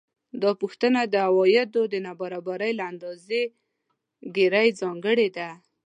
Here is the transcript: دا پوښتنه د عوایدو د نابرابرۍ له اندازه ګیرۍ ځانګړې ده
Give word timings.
دا 0.41 0.51
پوښتنه 0.61 0.99
د 1.07 1.15
عوایدو 1.27 1.81
د 1.93 1.95
نابرابرۍ 2.05 2.71
له 2.79 2.83
اندازه 2.91 3.41
ګیرۍ 4.35 4.69
ځانګړې 4.81 5.27
ده 5.37 5.49